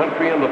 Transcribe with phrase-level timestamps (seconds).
[0.00, 0.48] Country and the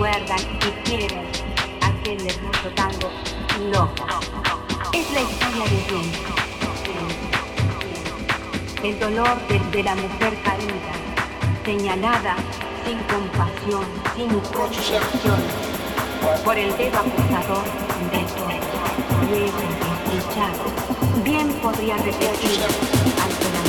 [0.00, 1.26] recuerdan y quieren
[1.82, 3.10] aquel hermoso tango
[3.70, 4.06] Loca.
[4.94, 6.06] Es la historia de Jun.
[8.82, 9.36] El dolor
[9.70, 10.92] de, la mujer caída,
[11.66, 12.36] señalada
[12.86, 13.84] sin compasión,
[14.16, 15.02] sin protección,
[16.46, 17.64] por el dedo acusador
[18.10, 18.56] de todo,
[19.28, 19.60] luego
[21.22, 22.58] bien podría repetir
[23.22, 23.59] ante